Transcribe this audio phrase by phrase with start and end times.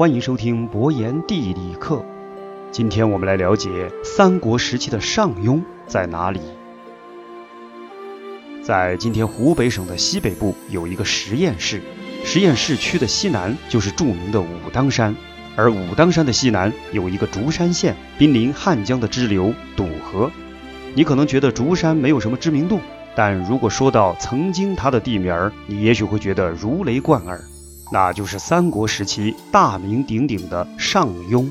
[0.00, 2.02] 欢迎收听博言地理课。
[2.72, 6.40] 今天我们来了解三国时期的上庸在哪里。
[8.62, 11.82] 在今天湖北省的西北部有一个十堰市，
[12.24, 15.14] 十堰市区的西南就是著名的武当山，
[15.54, 20.30] 而武当山的西南有一个竹山县，濒临汉江的支流堵河。
[20.94, 22.80] 你可能觉得竹山没有什么知名度，
[23.14, 27.38] 但如果说到曾经它的地名，你也许会觉得如雷贯耳。
[27.92, 31.42] 那就是三国时期大名鼎鼎的上庸。《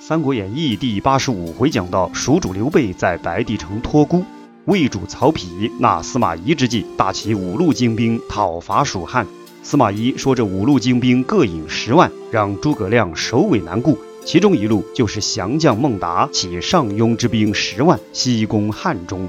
[0.00, 4.24] 三国演义》第八十五回讲到，蜀主刘备在白帝城托孤，
[4.66, 9.26] 魏主曹丕纳司马懿之计，大起五路精兵讨伐蜀汉。
[9.64, 13.98] 司马懿说：“这五路精兵各引十万，让诸葛亮首尾难顾。
[14.24, 19.28] 其中一路就是降将孟达起上庸之兵十万，西攻汉中。”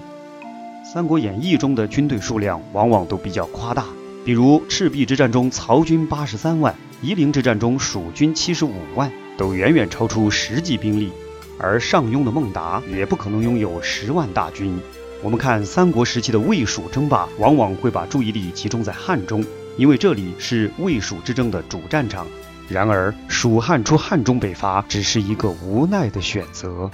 [0.93, 3.85] 《三国演义》中的军队数量往往都比较夸大。
[4.25, 11.11] 比如赤壁之战中，曹军八十三万；夷陵之战中，蜀军七十五万，都远远超出实际兵力。
[11.59, 14.79] 而上庸的孟达也不可能拥有十万大军。
[15.21, 19.45] 我们看三国时期的魏蜀争霸，往往会把注意力集中在汉中，
[19.77, 22.25] 因为这里是魏蜀之争的主战场。
[22.67, 26.89] 然而，蜀汉出汉中北伐只是一个无奈的选择。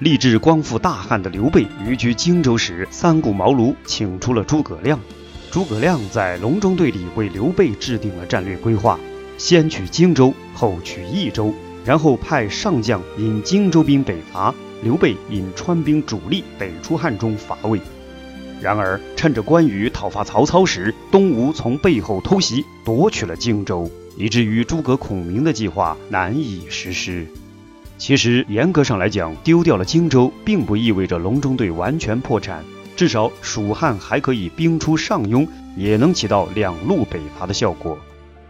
[0.00, 5.00] 立志光复大汉的刘备移居荆州时，三顾茅庐，请出了诸葛亮。
[5.50, 9.00] 诸葛亮在隆中对里为刘备制定了战略规划：
[9.38, 11.54] 先取荆州，后取益州，
[11.86, 17.80] 然后派上将引荆州兵北伐，刘备引川兵主力北出汉中伐魏。
[18.60, 27.26] 然而，趁着关羽讨伐曹操时，东吴从背后偷袭，夺取了荆州，以至于诸葛孔明的计划难以实施。
[27.96, 32.62] 其实，严格上来讲，丢掉了荆州，并不意味着隆中对完全破产。
[32.98, 35.46] 至少蜀汉还可以兵出上庸，
[35.76, 37.96] 也能起到两路北伐的效果。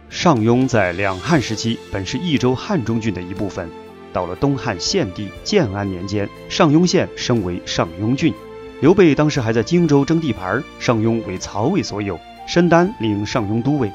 [0.09, 3.69] 上庸在两汉时期本是益州汉中郡的一部分，
[4.11, 8.33] 到了东汉献帝建安年间，上庸县升为上庸郡。
[8.81, 13.91] 刘备当时还在荆州争地盘，上庸为曹魏所有，申丹领上庸都尉。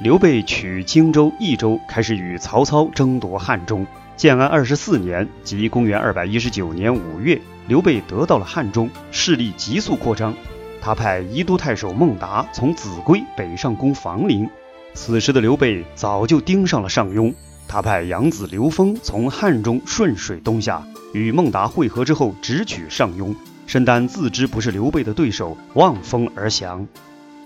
[0.00, 3.86] 刘备取荆州、益州，开始与曹操争夺汉中。
[4.18, 10.34] 建安二十四年，即公元二百一十九年五月，刘备得到了汉中，势力急速扩张。
[10.82, 14.50] 他派宜都太守孟达从秭归北上攻房陵。
[14.92, 17.32] 此时的刘备早就盯上了上庸，
[17.68, 20.82] 他派养子刘封从汉中顺水东下，
[21.14, 23.32] 与孟达会合之后，直取上庸。
[23.68, 26.84] 申丹自知不是刘备的对手，望风而降。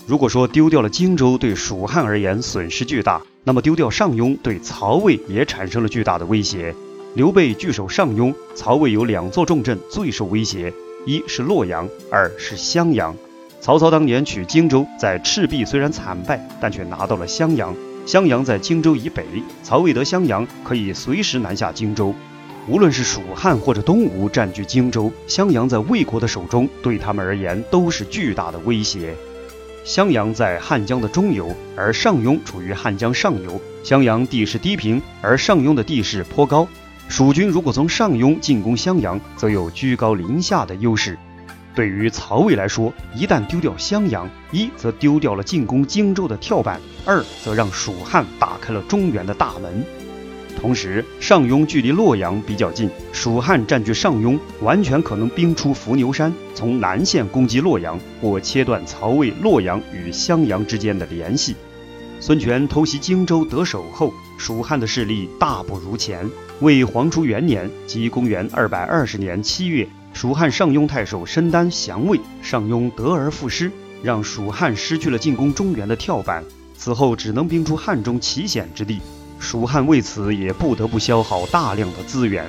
[0.07, 6.75] 如果说丢掉了荆州对蜀汉而言损失巨大，那么丢掉上庸对曹魏也产生了巨大的威胁。
[7.15, 10.73] 刘备据守上庸，曹魏有两座重镇最受威胁，
[11.07, 13.15] 一是洛阳，二是襄阳。
[13.61, 17.75] 曹操当年取荆州，在赤壁虽然惨败，但却拿到了襄阳。
[18.05, 19.25] 襄阳在荆州以北，
[19.63, 22.13] 曹魏得襄阳，可以随时南下荆州。
[22.69, 29.15] 无论是蜀汉或者东吴占据荆州，襄阳在魏国的手中，对他们而言都是巨大的威胁。
[29.85, 33.61] 襄阳在汉江的中游，而上庸处于汉江上游。
[33.83, 36.69] 襄阳地势低平，而上庸的地势颇高。
[37.09, 41.19] 蜀军如果从上庸进攻襄阳，则有居高临下的优势。
[41.75, 49.85] 对于曹魏来说，一旦丢掉襄阳，一则丢掉了进攻荆州的跳板，二则让蜀汉打开了中原的大门。
[50.61, 61.57] 同时，上庸距离洛阳比较近，蜀汉占据上庸，完全可能兵出伏牛山，从南线攻击洛阳，或切断曹魏洛阳与襄阳之间的联系。
[62.21, 66.31] 孙权偷袭荆州得手后，蜀汉的势力大不如前。
[66.61, 76.45] 魏黄初元年，即公元二百二十年七月，蜀汉上庸太守申丹降魏，上庸得而复失，让蜀汉失去了进攻中原的跳板。
[76.77, 79.01] 此后只能兵出汉中奇险之地。
[79.43, 82.49] 蜀汉为此也不得不消耗大量的资源。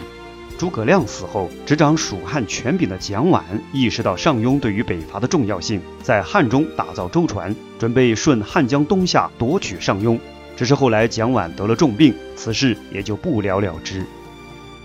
[0.60, 3.42] 诸葛亮死后，执掌蜀汉权柄的蒋琬
[3.74, 10.18] 意识到上庸对于北伐的重要性，在汉中打造舟船，准备顺汉江东下夺取上庸。
[10.56, 14.06] 只是后来蒋琬得了重病，此事也就不了了之。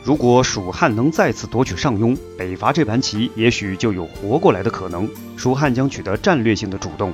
[0.02, 5.06] 如果蜀汉能再次夺取上庸，北伐这盘棋也许就有活过来的可能，
[5.37, 7.12] 蜀汉将取得战略性的主动。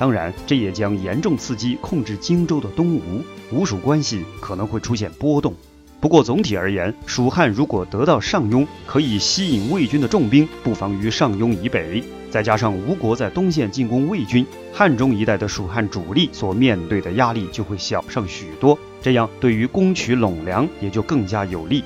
[0.00, 5.52] 当然，这也将严重刺激控制荆州的东吴，吴蜀关系可能会出现波动。
[6.00, 21.84] 不过总体而言，蜀汉如果得到上庸，可以吸引魏军的重兵布防于上庸以北，再加上吴国在东线进攻魏军，汉中一带的蜀汉主力所面对的压力就会小上许多，这样对于攻取陇梁也就更加有利。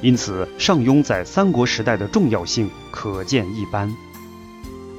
[0.00, 3.88] 因此，上庸在三国时代的重要性可见一斑。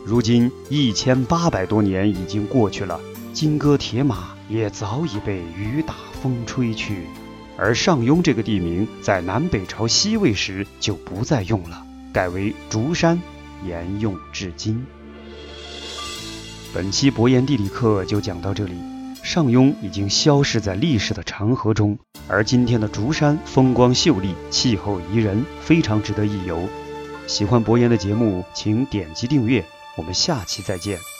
[0.06, 3.00] 如今一千八百多年已经过去了，
[3.32, 7.08] 金戈铁马也早已被雨打风吹去。
[7.56, 13.22] 而上庸这个地名在南北朝西魏时就不再用了，改为竹山，
[13.66, 14.86] 沿用至今。
[16.74, 18.74] 本期博言地理课就讲到这里，
[19.24, 21.98] 上庸已经消失在历史的长河中，
[22.28, 26.68] 而今天的竹山风光秀丽，气候宜人，非常值得一游。
[27.26, 29.64] 喜欢博言的节目，请点击订阅，
[29.96, 31.13] 我们下期再见。